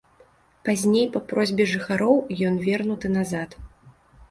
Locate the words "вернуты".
2.67-3.15